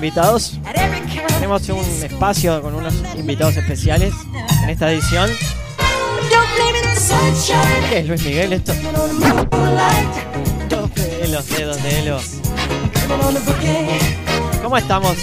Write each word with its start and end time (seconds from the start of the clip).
invitados. 0.00 0.58
Tenemos 1.28 1.68
un 1.68 1.84
espacio 2.02 2.62
con 2.62 2.74
unos 2.74 2.94
invitados 3.18 3.58
especiales 3.58 4.14
en 4.62 4.70
esta 4.70 4.90
edición. 4.90 5.30
¿Qué 7.90 7.98
es 7.98 8.08
Luis 8.08 8.24
Miguel 8.24 8.54
esto? 8.54 8.72
Los 11.30 11.48
dedos 11.48 11.82
de 11.82 12.00
Elo. 12.00 12.18
¿Cómo 14.62 14.78
estamos? 14.78 15.16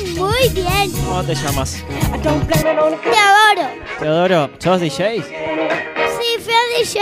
Bien, 0.00 0.16
muy 0.16 0.48
bien. 0.48 0.90
¿Cómo 0.92 1.22
te 1.22 1.34
llamas? 1.34 1.84
Te 2.22 2.28
adoro. 2.28 3.68
Teodoro, 4.00 4.50
¿sos 4.58 4.80
DJ? 4.80 5.22
Sí, 5.22 6.42
fui 6.42 6.54
a 6.54 6.78
DJ 6.78 7.00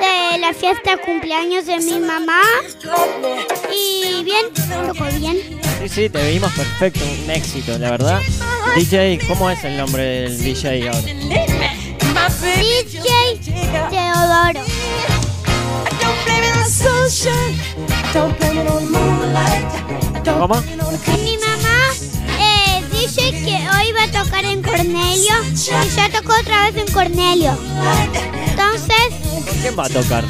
de 0.00 0.38
la 0.38 0.54
fiesta 0.54 0.96
de 0.96 1.02
cumpleaños 1.02 1.66
de 1.66 1.78
mi 1.80 1.98
mamá. 1.98 2.40
Y 3.70 4.24
bien, 4.24 4.46
tocó 4.54 5.04
bien. 5.18 5.55
Sí, 5.86 6.02
sí, 6.02 6.08
te 6.08 6.32
vimos 6.32 6.52
perfecto, 6.52 6.98
un 7.04 7.30
éxito, 7.30 7.78
la 7.78 7.92
verdad. 7.92 8.20
DJ, 8.74 9.20
¿cómo 9.28 9.48
es 9.48 9.62
el 9.62 9.76
nombre 9.76 10.02
del 10.02 10.42
DJ 10.42 10.88
ahora? 10.88 11.00
DJ 11.00 13.38
Teodoro. 13.88 14.64
¿Cómo? 20.24 20.60
Mi 20.60 20.76
mamá 21.38 21.78
eh, 22.40 22.82
dice 22.90 23.30
que 23.30 23.54
hoy 23.54 23.92
va 23.92 24.02
a 24.02 24.10
tocar 24.24 24.44
en 24.44 24.64
Cornelio. 24.64 25.34
Y 25.52 25.54
ya 25.94 26.10
tocó 26.10 26.32
otra 26.40 26.68
vez 26.68 26.84
en 26.84 26.92
Cornelio. 26.92 27.56
Entonces, 28.48 29.06
¿Con 29.46 29.58
quién 29.60 29.78
va 29.78 29.84
a 29.84 29.88
tocar? 29.88 30.24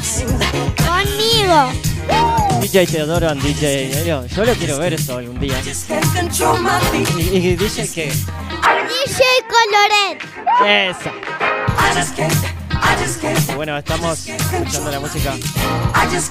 conmigo. 0.85 1.96
DJ 2.67 2.85
Teodoro 2.85 3.29
and 3.29 3.41
DJ 3.41 3.93
Elio. 4.01 4.25
Yo 4.27 4.43
lo 4.43 4.53
quiero 4.55 4.77
ver 4.77 4.93
eso 4.93 5.15
algún 5.17 5.39
día. 5.39 5.55
¿Y, 5.63 7.37
y 7.37 7.55
DJ 7.55 7.87
qué? 7.87 8.11
DJ 8.11 9.23
Coloret. 9.47 10.19
Esa. 10.65 11.13
Bueno, 13.55 13.77
estamos 13.77 14.27
escuchando 14.27 14.91
la 14.91 14.99
música. 14.99 15.33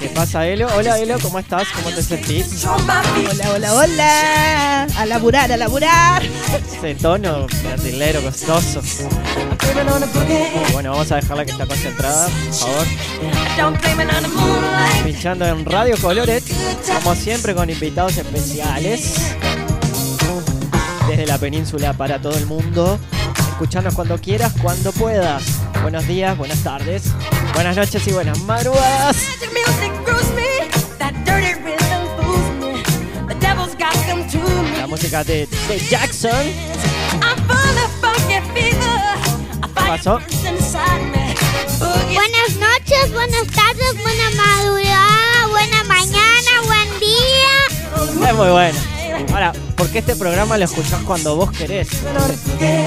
¿Qué 0.01 0.09
pasa, 0.09 0.47
Elo? 0.47 0.69
Hola, 0.77 0.99
Elo, 0.99 1.19
¿cómo 1.21 1.39
estás? 1.39 1.69
¿Cómo 1.75 1.91
te 1.95 2.03
sentís? 2.03 2.65
Hola, 2.65 3.51
hola, 3.55 3.75
hola. 3.75 4.83
A 4.85 5.07
laburar, 5.07 5.53
a 5.53 5.57
laburar. 5.57 6.23
Ese 6.25 6.95
tono 6.95 7.47
brasilero, 7.63 8.21
costoso. 8.23 8.81
Bueno, 10.73 10.91
vamos 10.93 11.13
a 11.13 11.17
dejarla 11.17 11.45
que 11.45 11.53
está 11.53 11.67
concentrada, 11.67 12.29
por 12.29 12.55
favor. 12.55 12.87
Pinchando 15.05 15.47
en 15.47 15.65
Radio 15.65 15.97
Coloret, 16.01 16.45
como 17.03 17.15
siempre 17.15 17.55
con 17.55 17.69
invitados 17.71 18.17
especiales. 18.17 19.15
Desde 21.09 21.27
la 21.27 21.39
península 21.39 21.93
para 21.93 22.21
todo 22.21 22.37
el 22.37 22.47
mundo. 22.47 22.99
Escuchanos 23.57 23.95
cuando 23.95 24.19
quieras, 24.19 24.53
cuando 24.61 24.93
puedas. 24.93 25.43
Buenos 25.81 26.07
días, 26.07 26.37
buenas 26.37 26.62
tardes, 26.62 27.05
buenas 27.55 27.75
noches 27.75 28.07
y 28.07 28.13
buenas 28.13 28.39
madrugadas. 28.43 29.17
La 34.77 34.86
música 34.86 35.25
de, 35.25 35.48
de 35.69 35.79
Jackson. 35.89 36.47
¿Qué 39.63 39.83
pasó? 39.89 40.20
Buenas 41.80 42.57
noches, 42.61 43.13
buenas 43.14 43.47
tardes, 43.47 44.03
buena 44.03 44.30
madrugada, 44.36 45.47
buena 45.48 45.83
mañana, 45.85 46.61
buen 46.67 47.01
día. 47.01 48.29
Es 48.29 48.35
muy 48.35 48.51
bueno. 48.51 48.79
Ahora, 49.33 49.55
¿por 49.77 49.91
qué 49.91 49.98
este 49.98 50.17
programa 50.17 50.57
lo 50.57 50.64
escuchás 50.64 51.03
cuando 51.05 51.37
vos 51.37 51.51
querés? 51.53 51.89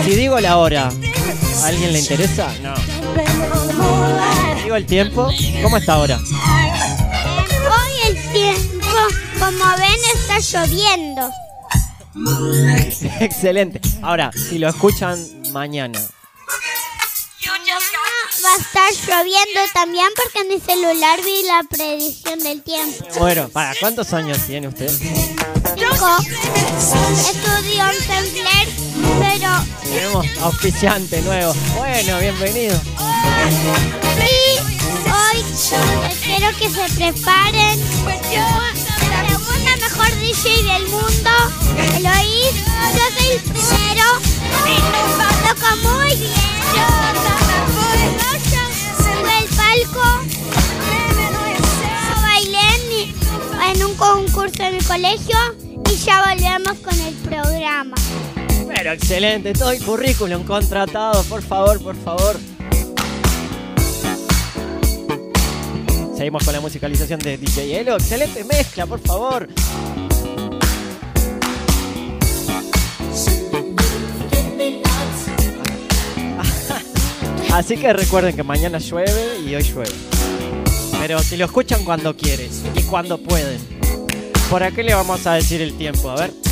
Si 0.03 0.11
digo 0.15 0.39
la 0.39 0.57
hora, 0.57 0.89
¿a 1.63 1.67
alguien 1.67 1.93
le 1.93 1.99
interesa? 1.99 2.51
No. 2.61 2.73
Digo 4.63 4.75
el 4.75 4.85
tiempo, 4.85 5.29
¿cómo 5.61 5.77
está 5.77 5.93
ahora? 5.93 6.17
Hoy 6.17 7.91
el 8.07 8.31
tiempo, 8.31 8.87
como 9.39 9.65
ven, 9.77 9.99
está 10.15 10.39
lloviendo. 10.39 11.29
Excelente. 13.19 13.79
Ahora, 14.01 14.31
si 14.33 14.57
lo 14.57 14.67
escuchan 14.67 15.17
mañana, 15.51 15.99
Va 18.45 18.53
a 18.53 18.57
estar 18.57 19.07
lloviendo 19.07 19.59
también 19.73 20.07
porque 20.15 20.39
en 20.39 20.47
mi 20.47 20.59
celular 20.59 21.19
vi 21.23 21.43
la 21.43 21.63
predicción 21.69 22.39
del 22.39 22.61
tiempo. 22.61 23.05
bueno, 23.17 23.49
¿para 23.49 23.73
cuántos 23.79 24.13
años 24.13 24.39
tiene 24.47 24.67
usted? 24.69 24.89
Cinco. 25.99 26.17
Estudio 27.29 27.83
en 27.89 27.97
Templer, 28.07 28.67
pero 29.19 29.51
Tenemos 29.83 30.25
auspiciante 30.41 31.21
nuevo. 31.23 31.53
Bueno, 31.75 32.19
bienvenido. 32.19 32.79
y 34.17 34.59
hoy 35.11 35.43
espero 36.09 36.57
que 36.57 36.69
se 36.69 36.95
preparen. 36.95 37.79
La 38.05 39.27
segunda 39.27 39.75
mejor 39.75 40.09
DJ 40.21 40.63
del 40.63 40.87
mundo, 40.87 41.31
Eloís. 41.97 42.55
Yo 42.95 43.05
soy 43.17 43.31
el 43.33 43.41
primero. 43.41 44.05
Toca 45.49 45.75
muy 45.83 46.15
bien. 46.15 46.31
Sube 48.97 49.37
el 49.37 49.47
palco. 49.57 50.07
Yo 52.09 52.21
bailé 52.21 52.63
en, 52.75 53.77
en 53.77 53.85
un 53.85 53.93
concurso 53.95 54.63
de 54.63 54.71
mi 54.71 54.81
colegio 54.81 55.37
ya 56.05 56.23
volvemos 56.25 56.77
con 56.79 56.99
el 56.99 57.13
programa. 57.15 57.95
Pero 58.67 58.91
excelente, 58.91 59.53
todo 59.53 59.71
el 59.71 59.83
currículum 59.83 60.43
contratado, 60.43 61.23
por 61.23 61.41
favor, 61.41 61.81
por 61.81 61.95
favor. 61.95 62.37
Seguimos 66.15 66.43
con 66.43 66.53
la 66.53 66.61
musicalización 66.61 67.19
de 67.19 67.37
DJ 67.37 67.79
Elo. 67.79 67.95
Excelente 67.95 68.43
mezcla, 68.43 68.85
por 68.85 68.99
favor. 68.99 69.47
Así 77.53 77.77
que 77.77 77.93
recuerden 77.93 78.35
que 78.35 78.43
mañana 78.43 78.77
llueve 78.79 79.39
y 79.45 79.55
hoy 79.55 79.63
llueve. 79.63 79.95
Pero 80.99 81.19
si 81.19 81.37
lo 81.37 81.45
escuchan 81.45 81.85
cuando 81.85 82.15
quieren 82.15 82.51
y 82.75 82.83
cuando 82.83 83.17
pueden. 83.17 83.78
¿Por 84.49 84.73
qué 84.73 84.81
le 84.81 84.95
vamos 84.95 85.27
a 85.27 85.33
decir 85.33 85.61
el 85.61 85.77
tiempo? 85.77 86.09
A 86.09 86.15
ver. 86.15 86.48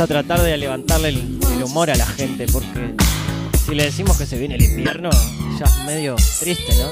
A 0.00 0.06
tratar 0.06 0.40
de 0.42 0.56
levantarle 0.56 1.10
el, 1.10 1.38
el 1.54 1.62
humor 1.62 1.90
a 1.90 1.94
la 1.94 2.06
gente 2.06 2.46
porque 2.50 2.94
si 3.66 3.74
le 3.74 3.84
decimos 3.84 4.16
que 4.16 4.24
se 4.24 4.38
viene 4.38 4.54
el 4.54 4.62
invierno, 4.62 5.10
ya 5.58 5.66
es 5.66 5.84
medio 5.84 6.16
triste, 6.38 6.74
¿no? 6.76 6.90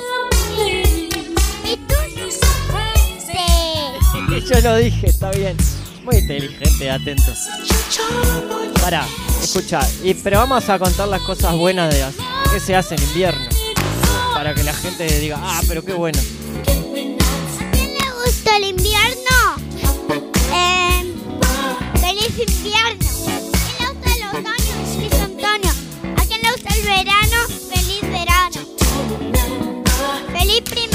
Yo 4.48 4.60
lo 4.60 4.76
dije, 4.76 5.08
está 5.08 5.30
bien. 5.30 5.56
Muy 6.04 6.16
inteligente, 6.16 6.90
atento. 6.90 7.32
Para, 8.80 9.06
escucha, 9.42 9.80
y, 10.02 10.14
pero 10.14 10.38
vamos 10.38 10.68
a 10.68 10.78
contar 10.78 11.08
las 11.08 11.22
cosas 11.22 11.56
buenas 11.56 11.92
de 11.92 12.04
que 12.52 12.60
se 12.60 12.76
hace 12.76 12.94
en 12.94 13.02
invierno. 13.02 13.48
Para 14.34 14.54
que 14.54 14.62
la 14.62 14.74
gente 14.74 15.06
diga, 15.18 15.38
ah, 15.40 15.60
pero 15.66 15.84
qué 15.84 15.94
bueno. 15.94 16.18
¿A 16.18 17.70
quién 17.72 17.94
le 17.94 18.10
gusta 18.24 18.56
el 18.56 18.64
invierno? 18.64 19.37
Invierno. 22.42 23.08
¿A 23.08 23.60
quién 23.64 23.76
le 23.78 23.86
gusta 23.88 24.14
el 24.14 24.22
otoño? 24.28 24.74
Feliz 24.94 25.14
otoño. 25.14 25.72
¿A 26.16 26.24
quién 26.26 26.40
le 26.42 26.50
gusta 26.52 26.74
el 26.74 26.82
verano? 26.82 27.38
Feliz 27.68 28.02
verano. 28.02 28.60
Feliz 30.32 30.60
primavera. 30.62 30.87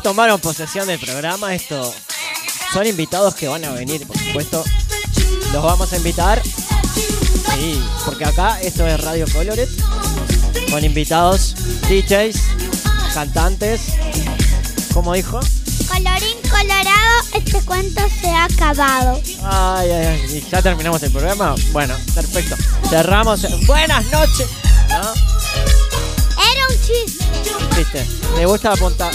Ya 0.00 0.02
tomaron 0.02 0.40
posesión 0.40 0.86
del 0.86 0.98
programa. 0.98 1.54
Esto 1.54 1.94
son 2.72 2.86
invitados 2.86 3.34
que 3.34 3.48
van 3.48 3.64
a 3.64 3.70
venir, 3.70 4.06
por 4.06 4.18
supuesto. 4.18 4.64
Los 5.52 5.62
vamos 5.62 5.92
a 5.92 5.96
invitar. 5.96 6.42
Sí, 7.54 7.82
porque 8.04 8.24
acá 8.24 8.60
esto 8.62 8.86
es 8.86 9.00
Radio 9.02 9.26
Coloret. 9.32 9.68
Con 10.70 10.84
invitados, 10.84 11.54
DJs, 11.88 12.36
cantantes. 13.14 13.80
¿Cómo 14.94 15.12
dijo? 15.14 15.40
Colorín 15.88 16.38
colorado, 16.48 17.22
este 17.34 17.60
cuento 17.62 18.02
se 18.20 18.28
ha 18.28 18.44
acabado. 18.44 19.20
Ay, 19.42 19.90
ay, 19.90 20.06
ay. 20.06 20.36
¿Y 20.36 20.50
ya 20.50 20.62
terminamos 20.62 21.02
el 21.02 21.10
programa? 21.10 21.54
Bueno, 21.72 21.94
perfecto. 22.14 22.56
Cerramos. 22.88 23.40
Buenas 23.66 24.04
noches. 24.06 24.46
¿No? 24.88 25.12
Era 26.42 26.66
un 26.68 26.76
chiste. 26.86 27.24
¿Viste? 27.76 28.06
Me 28.36 28.46
gusta 28.46 28.72
apuntar. 28.72 29.12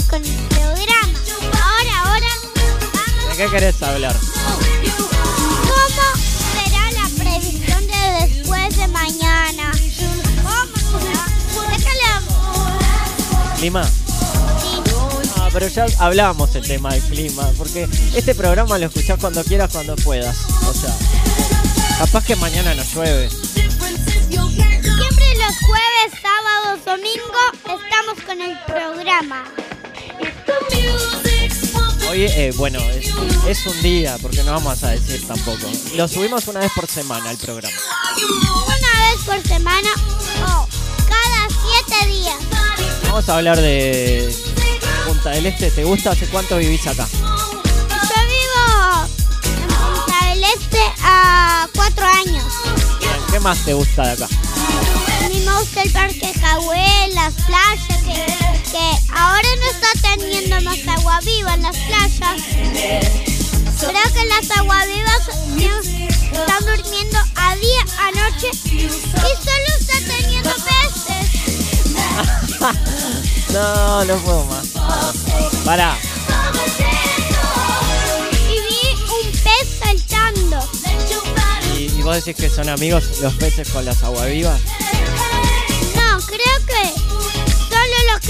Con 0.00 0.24
el 0.24 0.36
programa. 0.48 1.18
Ahora, 1.62 1.92
ahora 2.04 2.26
¿De 2.54 2.60
vamos. 2.94 3.36
qué 3.36 3.46
querés 3.50 3.82
hablar? 3.82 4.16
¿Cómo 4.96 6.06
será 6.54 6.90
la 6.92 7.06
previsión 7.22 7.86
de 7.86 8.00
después 8.26 8.74
de 8.76 8.88
mañana? 8.88 9.70
¿Cómo. 10.42 10.72
Sí. 13.60 13.70
Ah, 15.36 15.48
pero 15.52 15.68
ya 15.68 15.84
hablábamos 15.98 16.54
el 16.56 16.66
tema 16.66 16.94
del 16.94 17.02
clima, 17.02 17.44
porque 17.58 17.86
este 18.14 18.34
programa 18.34 18.78
lo 18.78 18.86
escuchás 18.86 19.18
cuando 19.20 19.44
quieras, 19.44 19.70
cuando 19.72 19.94
puedas. 19.96 20.36
O 20.68 20.72
sea, 20.72 20.94
capaz 21.98 22.24
que 22.24 22.34
mañana 22.36 22.74
no 22.74 22.82
llueve. 22.94 23.28
Siempre 23.28 25.34
los 25.36 25.54
jueves, 25.66 26.12
sábados, 26.22 26.82
domingo 26.86 27.40
estamos 27.66 28.18
con 28.26 28.40
el 28.40 28.56
programa. 28.66 29.44
Hoy, 32.10 32.24
eh, 32.24 32.52
bueno, 32.56 32.78
es, 32.90 33.10
es 33.48 33.66
un 33.66 33.80
día, 33.82 34.18
porque 34.20 34.42
no 34.42 34.52
vamos 34.52 34.82
a 34.82 34.90
decir 34.90 35.26
tampoco. 35.26 35.66
Lo 35.94 36.06
subimos 36.08 36.46
una 36.46 36.60
vez 36.60 36.70
por 36.74 36.86
semana 36.86 37.30
el 37.30 37.38
programa. 37.38 37.74
Una 38.66 39.10
vez 39.10 39.24
por 39.24 39.42
semana 39.48 39.88
o 40.46 40.68
cada 41.08 41.48
siete 41.48 42.06
días. 42.08 42.36
Vamos 43.04 43.28
a 43.28 43.36
hablar 43.36 43.58
de 43.60 44.34
Punta 45.06 45.30
del 45.30 45.46
Este. 45.46 45.70
¿Te 45.70 45.84
gusta? 45.84 46.10
¿Hace 46.10 46.26
cuánto 46.26 46.58
vivís 46.58 46.86
acá? 46.86 47.08
Yo 47.12 48.18
vivo 48.28 49.08
en 49.44 49.68
Punta 49.68 50.26
del 50.28 50.44
Este 50.44 50.80
a 51.02 51.68
cuatro 51.74 52.06
años. 52.06 52.44
¿Qué 53.30 53.40
más 53.40 53.58
te 53.64 53.72
gusta 53.72 54.02
de 54.02 54.12
acá? 54.12 54.28
A 55.24 55.28
mí 55.28 55.42
me 55.46 55.58
gusta 55.58 55.82
el 55.82 55.90
parque 55.92 56.32
Cahué, 56.40 57.08
las 57.14 57.32
playas, 57.46 58.02
que, 58.04 58.61
que 58.72 58.90
ahora 59.14 59.48
no 59.60 59.66
está 59.70 60.16
teniendo 60.16 60.60
más 60.62 60.78
agua 60.88 61.20
viva 61.20 61.54
en 61.54 61.62
las 61.62 61.76
playas. 61.76 62.42
Creo 63.78 64.12
que 64.14 64.24
las 64.24 64.50
aguavivas 64.56 65.28
están 66.32 66.64
durmiendo 66.64 67.18
a 67.36 67.54
día, 67.56 67.84
a 68.00 68.10
noche 68.12 68.50
y 68.64 68.88
solo 68.88 69.68
está 69.78 69.98
teniendo 70.06 70.50
peces. 70.50 71.28
No, 73.52 74.04
no 74.06 74.16
puedo 74.16 74.44
más. 74.46 74.68
Pará. 75.62 75.94
Y 78.48 78.54
vi 78.54 78.84
un 79.12 79.30
pez 79.42 79.68
saltando. 79.78 80.58
¿Y, 81.76 81.82
y 81.82 82.02
vos 82.02 82.24
decís 82.24 82.34
que 82.34 82.48
son 82.48 82.70
amigos 82.70 83.20
los 83.20 83.34
peces 83.34 83.68
con 83.68 83.84
las 83.84 84.02
aguavivas? 84.02 84.58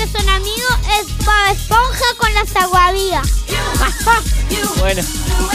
Que 0.02 0.18
son 0.18 0.28
amigos 0.28 0.76
es 1.00 1.16
Bob 1.18 1.52
Esponja 1.52 2.04
con 2.18 2.34
las 2.34 2.56
aguavivas. 2.56 3.28
Bueno, 4.78 5.02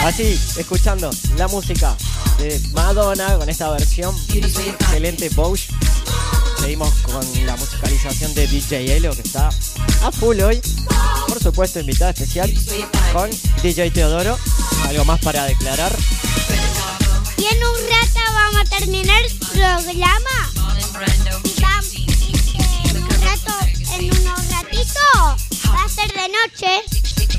así, 0.06 0.39
escuchando 0.58 1.10
la 1.36 1.48
música 1.50 1.96
de 2.39 2.60
Madonna 2.72 3.38
con 3.38 3.50
esta 3.50 3.70
versión 3.72 4.16
excelente 4.34 5.30
Bosch. 5.30 5.68
Seguimos 6.60 6.94
con 7.04 7.46
la 7.46 7.56
musicalización 7.58 8.34
de 8.34 8.48
DJ 8.48 8.98
Elo 8.98 9.12
que 9.12 9.22
está 9.22 9.50
a 10.01 10.12
full 10.12 10.39
hoy. 10.39 10.62
Por 11.27 11.42
supuesto, 11.42 11.80
invitada 11.80 12.12
especial 12.12 12.51
con 13.12 13.30
DJ 13.62 13.92
Teodoro. 13.92 14.38
Algo 14.88 15.06
más 15.06 15.20
para 15.20 15.44
declarar. 15.44 15.94
Y 17.38 17.46
en 17.46 17.58
un 17.58 17.75
rato 17.89 18.20
vamos 18.34 18.62
a 18.62 18.77
terminar 18.77 19.22
el 19.25 19.38
programa. 19.38 20.58
Y 21.44 21.50
en 24.00 24.06
unos 24.06 24.50
ratitos, 24.50 25.36
va 25.74 25.84
a 25.84 25.89
ser 25.89 26.12
de 26.13 26.30
noche. 26.30 26.84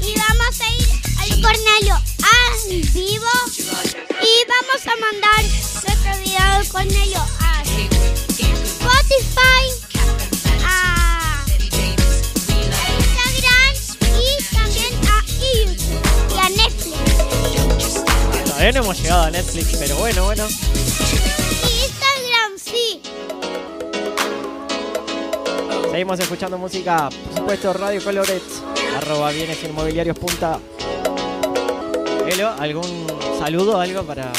Y 0.00 0.14
vamos 0.18 0.60
a 0.60 0.70
ir 0.70 0.88
al 1.18 1.28
Cornelio 1.42 1.94
a 1.94 2.38
vivo. 2.92 3.34
Y 4.20 4.32
vamos 4.48 4.82
a 4.86 4.96
mandar 4.96 5.42
nuestro 5.42 6.12
video 6.24 6.58
del 6.58 6.68
Cornelio 6.68 7.20
a 7.40 7.62
Spotify, 8.62 9.64
a 10.64 11.44
Instagram 13.18 13.74
y 14.16 14.26
también 14.54 14.92
a 15.06 15.24
YouTube 15.26 16.34
y 16.34 16.38
a 16.38 16.48
Netflix. 16.50 18.04
Todavía 18.44 18.72
no 18.72 18.78
hemos 18.80 19.00
llegado 19.00 19.22
a 19.24 19.30
Netflix, 19.30 19.76
pero 19.78 19.96
bueno, 19.96 20.24
bueno. 20.24 20.48
Seguimos 25.98 26.20
escuchando 26.20 26.56
música, 26.56 27.08
por 27.10 27.34
supuesto, 27.34 27.72
Radio 27.72 28.00
Coloret, 28.00 28.40
arroba 28.98 29.32
bienes 29.32 29.60
inmobiliarios 29.64 30.16
punta. 30.16 30.60
Elo, 32.24 32.50
¿algún 32.56 33.04
saludo, 33.36 33.80
algo 33.80 34.04
para 34.04 34.30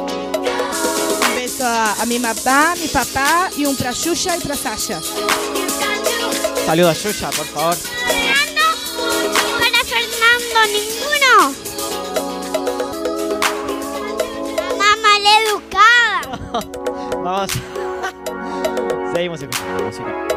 Un 0.00 1.36
beso 1.36 1.64
a, 1.64 1.92
a 2.02 2.06
mi 2.06 2.18
mamá, 2.18 2.74
mi 2.74 2.88
papá 2.88 3.48
y 3.56 3.64
un 3.64 3.76
pra 3.76 3.92
Xuxa 3.92 4.36
y 4.36 4.40
pra 4.40 4.56
Sasha. 4.56 5.00
saludo 6.66 6.88
a 6.88 6.94
Yuya, 6.94 7.30
por 7.30 7.46
favor? 7.46 7.76
Fernando 7.76 8.62
y 9.22 9.38
para 9.62 9.84
Fernando 9.86 10.58
ninguno. 10.74 11.54
Mamá 14.78 14.96
maleducada. 15.00 16.40
Vamos. 17.22 17.52
Seguimos 19.14 19.40
escuchando 19.40 19.84
música. 19.84 20.31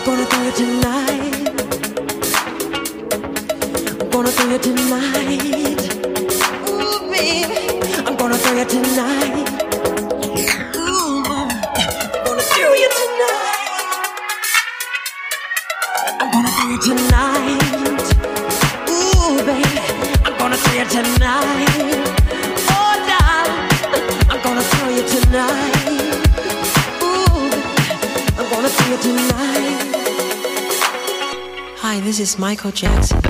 I'm 0.00 0.06
gonna 0.06 0.24
do 0.24 0.38
it 0.48 0.54
tonight. 0.56 1.34
I'm 4.00 4.08
gonna 4.08 4.32
do 4.32 4.44
it 4.54 4.62
tonight. 4.62 5.80
Ooh, 6.70 7.00
baby, 7.10 7.58
I'm 8.06 8.16
gonna 8.16 8.38
do 8.38 8.56
it 8.56 8.68
tonight. 8.70 9.46
Tonight. 12.80 13.44
I'm 16.18 16.28
gonna 16.32 16.50
do 16.56 16.64
it 16.72 16.80
tonight. 16.80 17.60
Ooh, 18.88 19.36
baby, 19.44 19.80
I'm 20.24 20.34
gonna 20.38 20.56
do 20.56 20.70
it 20.80 20.88
tonight. 20.88 21.76
Oh, 22.72 22.94
darling, 23.06 23.68
I'm 24.30 24.40
gonna 24.42 24.64
do 24.64 24.80
it 24.96 25.06
tonight. 25.12 26.00
Ooh, 27.02 27.50
I'm 28.38 28.46
gonna 28.50 28.70
do 28.70 28.84
it 28.94 29.00
tonight. 29.02 29.69
Hi, 31.82 31.98
this 31.98 32.20
is 32.20 32.38
Michael 32.38 32.72
Jackson. 32.72 33.29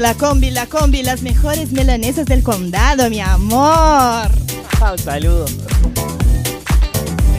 La 0.00 0.14
combi, 0.14 0.50
la 0.50 0.66
combi, 0.66 1.02
las 1.02 1.22
mejores 1.22 1.72
melanesas 1.72 2.26
del 2.26 2.42
condado, 2.42 3.10
mi 3.10 3.20
amor. 3.20 4.30
Ah, 4.80 4.92
un 4.92 4.98
saludo. 4.98 5.46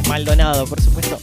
Maldonado, 0.08 0.66
por 0.66 0.82
supuesto. 0.82 1.20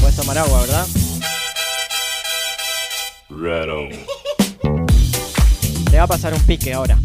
Puedes 0.00 0.16
tomar 0.16 0.38
agua, 0.38 0.60
¿verdad? 0.62 0.86
Right. 3.28 3.98
Te 5.90 5.98
va 5.98 6.04
a 6.04 6.06
pasar 6.06 6.32
un 6.32 6.40
pique 6.40 6.72
ahora. 6.72 6.98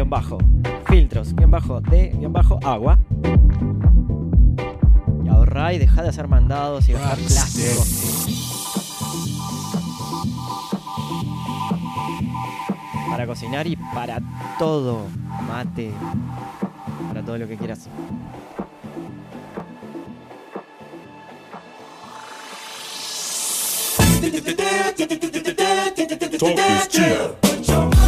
Guion 0.00 0.08
bajo. 0.08 0.38
Filtros, 0.86 1.34
guion 1.34 1.50
bajo, 1.50 1.80
de, 1.82 2.08
guion 2.18 2.32
bajo, 2.32 2.58
agua. 2.64 2.98
Y 5.22 5.28
ahorrá 5.28 5.74
y 5.74 5.78
dejá 5.78 6.02
de 6.02 6.08
hacer 6.08 6.26
mandados 6.26 6.88
y 6.88 6.92
gastar 6.94 7.18
plástico. 7.18 7.84
Para 13.10 13.26
cocinar 13.26 13.66
y 13.66 13.76
para 13.76 14.20
todo. 14.58 15.02
Mate. 15.46 15.92
Para 17.08 17.22
todo 17.22 17.36
lo 17.36 17.46
que 17.46 17.58
quieras. 17.58 17.88
Talk 26.38 26.58
is 26.58 26.88
cheap. 26.88 27.99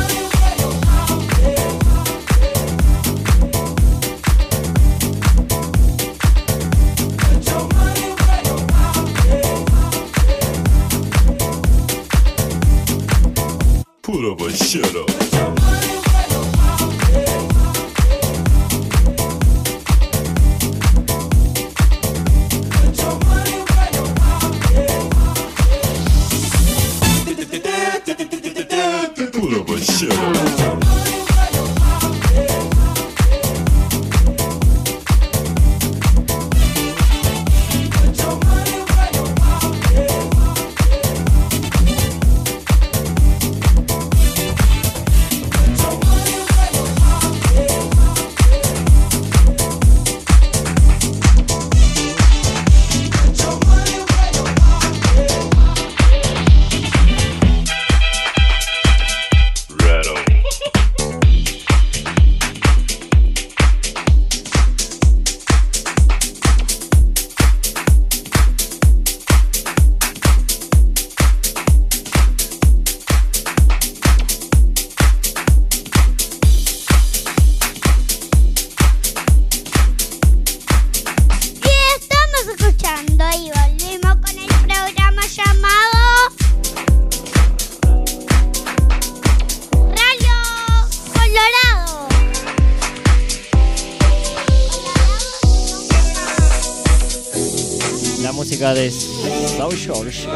Música 98.52 98.74
de 98.74 98.90
South 98.90 99.74
George. 99.78 100.28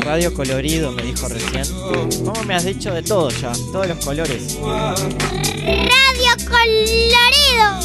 Radio 0.00 0.34
colorido, 0.34 0.90
me 0.90 1.04
dijo 1.04 1.28
recién. 1.28 1.64
¿Cómo 2.24 2.42
me 2.42 2.56
has 2.56 2.64
dicho 2.64 2.92
de 2.92 3.00
todo 3.04 3.30
ya? 3.30 3.52
Todos 3.70 3.86
los 3.86 4.04
colores. 4.04 4.58
Radio 4.60 6.32
Colorido. 6.48 7.78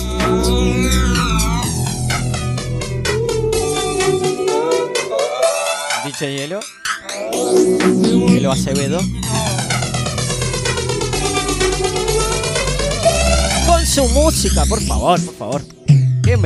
Dicho 6.04 6.26
hielo. 6.26 6.60
Hielo 8.28 8.52
Acevedo. 8.52 9.02
Con 13.68 13.86
su 13.86 14.10
música, 14.10 14.66
por 14.66 14.82
favor, 14.82 15.24
por 15.24 15.36
favor. 15.36 15.62
¿Quién 16.24 16.42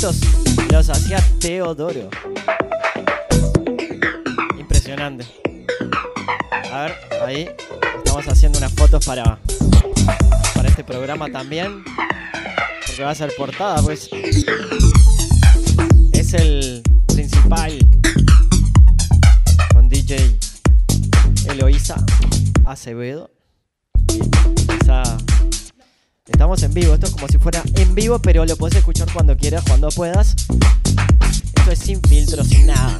efectos 0.00 0.20
los 0.72 0.88
hacía 0.88 1.22
Teodoro. 1.38 2.08
Impresionante. 4.58 5.26
A 6.72 6.82
ver, 6.82 6.94
ahí 7.26 7.48
estamos 7.98 8.26
haciendo 8.26 8.58
unas 8.58 8.72
fotos 8.72 9.04
para, 9.04 9.38
para 10.54 10.68
este 10.68 10.84
programa 10.84 11.30
también. 11.30 11.84
Porque 12.86 13.02
va 13.02 13.10
a 13.10 13.14
ser 13.14 13.32
portada, 13.36 13.82
pues. 13.82 14.08
Es 16.12 16.34
el 16.34 16.82
principal 17.06 17.78
con 19.74 19.88
DJ 19.88 20.38
Eloísa 21.46 21.96
Acevedo. 22.64 23.30
Estamos 26.40 26.62
en 26.62 26.72
vivo, 26.72 26.94
esto 26.94 27.04
es 27.04 27.12
como 27.12 27.28
si 27.28 27.36
fuera 27.36 27.62
en 27.74 27.94
vivo, 27.94 28.18
pero 28.18 28.46
lo 28.46 28.56
puedes 28.56 28.74
escuchar 28.74 29.06
cuando 29.12 29.36
quieras, 29.36 29.62
cuando 29.68 29.90
puedas. 29.90 30.34
Esto 31.54 31.70
es 31.70 31.78
sin 31.78 32.00
filtro, 32.00 32.42
sin 32.42 32.66
nada. 32.66 32.96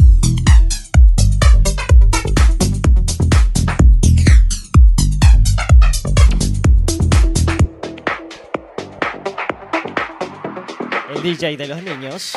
El 11.17 11.23
DJ 11.23 11.57
de 11.57 11.67
los 11.67 11.83
niños. 11.83 12.37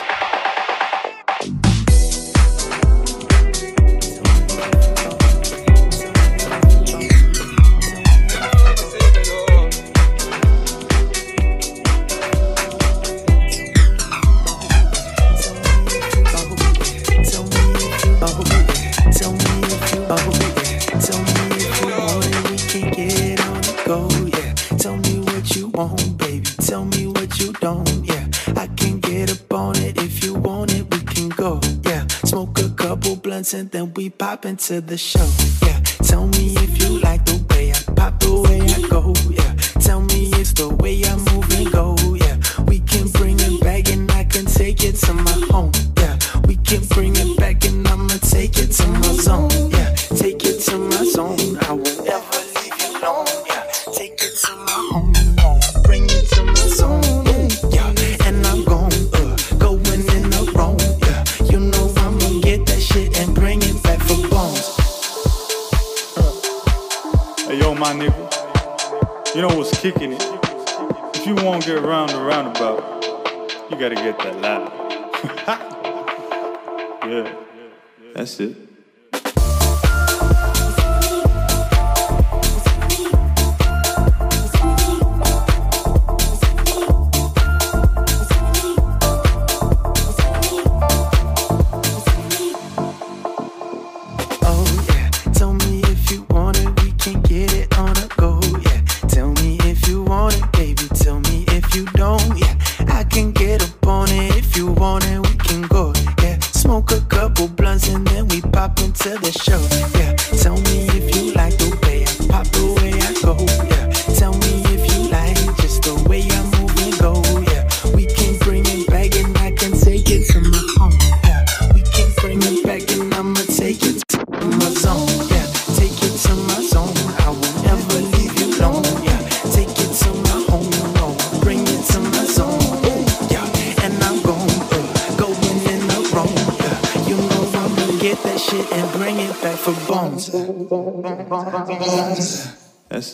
Into 34.53 34.81
the 34.81 34.95
show, 34.95 35.27
yeah. 35.65 35.79
Tell 36.05 36.27
me 36.27 36.53
if 36.57 36.79
you 36.79 36.99
like 36.99 37.25
the 37.25 37.43
way 37.49 37.71
I 37.71 37.81
pop, 37.95 38.19
the 38.19 38.33
way 38.45 38.61
I 38.61 38.87
go, 38.87 39.11
yeah. 39.27 39.53
Tell 39.81 39.99
me 39.99 40.29
it's 40.39 40.53
the 40.53 40.69
way 40.69 41.03
I 41.03 41.15
move 41.27 41.49
and 41.57 41.71
go, 41.71 41.95
yeah. 42.13 42.37
We 42.69 42.77
can 42.81 43.07
bring 43.17 43.39
it 43.39 43.59
back 43.61 43.89
and 43.91 44.11
I 44.11 44.23
can 44.25 44.45
take 44.45 44.83
it 44.83 44.95
to 45.05 45.13
my 45.13 45.37
home, 45.49 45.71
yeah. 45.97 46.19
We 46.45 46.57
can 46.57 46.85
bring 46.93 47.15
it 47.15 47.35
back 47.39 47.65
and 47.65 47.87
I'ma 47.87 48.17
take 48.21 48.59
it 48.59 48.71
to 48.77 48.87
my 48.87 49.13
zone, 49.25 49.71
yeah. 49.71 49.89
Take 50.21 50.45
it 50.45 50.59
to 50.67 50.77
my 50.77 51.03
zone, 51.15 51.57
I 51.67 51.71
will 51.73 51.97
never 52.05 52.37
leave 52.53 52.77
you 52.81 52.89
alone, 52.99 53.25
yeah. 53.49 53.63
Take 53.97 54.21
it 54.21 54.35
to 54.43 54.55
my 54.67 54.72
kicking 69.83 70.13
it? 70.13 70.23
If 71.13 71.27
you 71.27 71.35
won't 71.35 71.65
get 71.65 71.81
round 71.81 72.11
the 72.11 72.21
roundabout, 72.21 73.03
you 73.69 73.75
gotta 73.77 73.95
get 73.95 74.17
that 74.19 74.39
loud. 74.39 74.71
yeah, 77.05 77.35
that's 78.15 78.39
it. 78.39 78.72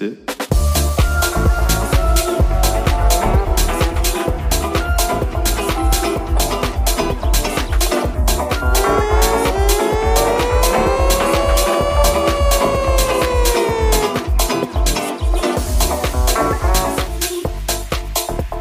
It. 0.01 0.17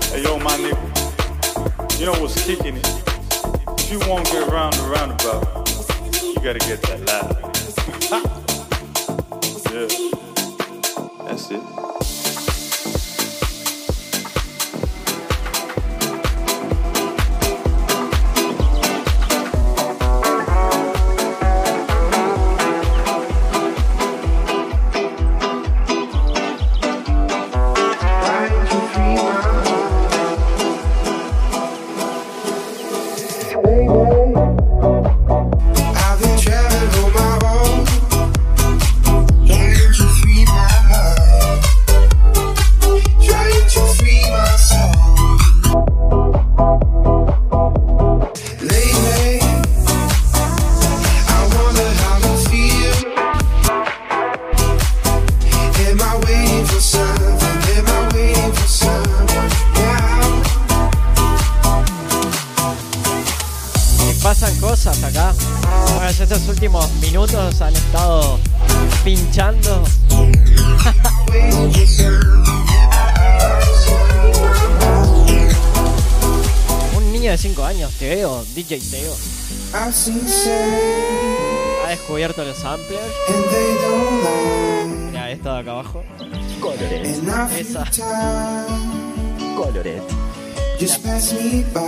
Hey 0.08 0.22
yo, 0.24 0.38
my 0.40 0.56
nigga, 0.56 2.00
you 2.00 2.06
know 2.06 2.12
what's 2.20 2.44
kicking 2.44 2.78
it? 2.78 2.86
If 3.78 3.92
you 3.92 4.00
won't 4.08 4.26
get 4.26 4.48
round 4.48 4.74
the 4.74 4.88
roundabout, 4.88 5.68
you 6.20 6.34
gotta 6.42 6.58
get 6.58 6.82
that 6.82 7.00
loud. 7.06 7.38
yeah, 10.02 10.07
it. 11.50 11.87
Pinchando. 69.28 69.84
Un 76.96 77.12
niño 77.12 77.30
de 77.32 77.38
5 77.38 77.64
años, 77.64 77.92
Teo, 77.98 78.44
DJ 78.54 78.80
Teo, 78.90 79.14
ha 79.74 79.90
descubierto 81.90 82.42
los 82.44 82.56
samplers. 82.56 83.02
and 83.28 83.44
they 83.50 83.74
don't 83.82 84.22
lie. 84.24 84.86
Mira 85.10 85.30
esto 85.30 85.52
de 85.52 85.58
acá 85.60 85.70
abajo. 85.72 86.02
I 86.30 86.32
Esa. 87.60 87.84
feel 87.86 87.92
time 87.92 88.66
just 90.78 91.02
pass 91.04 91.32
me 91.34 91.64
by. 91.74 91.80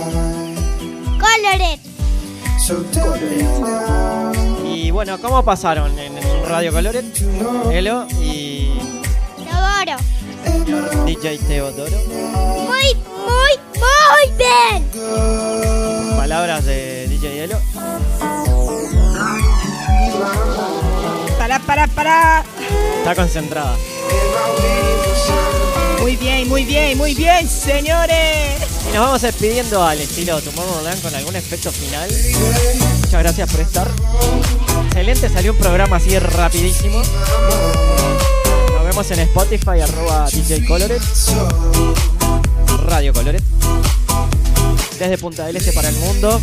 Coloret. 1.19 1.79
So 2.59 2.83
tell 2.91 3.19
me 3.19 3.43
now. 3.59 4.31
Y 4.65 4.91
bueno, 4.91 5.17
¿cómo 5.19 5.43
pasaron 5.43 5.97
en, 5.99 6.17
en 6.17 6.20
Radio 6.51 6.73
Coloret? 6.73 7.05
Elo 7.71 8.07
y 8.19 8.77
Todoro. 9.49 11.05
DJ 11.05 11.37
Teodoro. 11.37 11.97
Muy, 12.07 12.93
muy, 13.25 13.53
muy 13.79 14.37
bien. 14.37 14.85
Palabras 16.17 16.65
de 16.65 17.07
DJ 17.07 17.45
Elo. 17.45 17.57
Para, 21.37 21.59
para, 21.59 21.87
para. 21.87 22.43
Está 22.97 23.15
concentrada. 23.15 23.77
Muy 26.01 26.17
bien, 26.17 26.49
muy 26.49 26.65
bien, 26.65 26.97
muy 26.97 27.15
bien, 27.15 27.47
señores. 27.47 28.70
Nos 28.93 29.05
vamos 29.05 29.21
despidiendo 29.21 29.81
al 29.81 30.01
estilo 30.01 30.41
Tomorrowland 30.41 31.01
con 31.01 31.15
algún 31.15 31.35
efecto 31.37 31.71
final. 31.71 32.09
Muchas 32.99 33.23
gracias 33.23 33.49
por 33.49 33.61
estar. 33.61 33.87
Excelente, 34.87 35.29
salió 35.29 35.53
un 35.53 35.57
programa 35.57 35.95
así 35.95 36.19
rapidísimo. 36.19 37.01
Nos 38.73 38.83
vemos 38.83 39.09
en 39.11 39.19
Spotify, 39.19 39.79
arroba 39.81 40.27
DJ. 40.29 40.67
Radio 42.85 43.13
Coloret. 43.13 43.43
Desde 44.99 45.17
Punta 45.17 45.45
del 45.45 45.55
Este 45.55 45.71
para 45.71 45.87
el 45.87 45.95
mundo. 45.95 46.41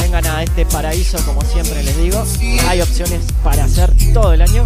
Vengan 0.00 0.24
a 0.26 0.44
este 0.44 0.64
paraíso, 0.66 1.18
como 1.26 1.42
siempre 1.42 1.82
les 1.82 1.96
digo. 1.96 2.24
Hay 2.68 2.80
opciones 2.82 3.20
para 3.42 3.64
hacer 3.64 3.92
todo 4.14 4.32
el 4.32 4.42
año. 4.42 4.64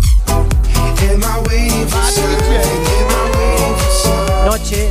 Noche, 4.45 4.91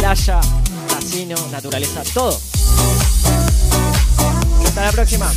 playa, 0.00 0.40
casino, 1.10 1.34
naturaleza, 1.50 2.02
todo. 2.14 2.40
Hasta 4.64 4.84
la 4.84 4.92
próxima. 4.92 5.32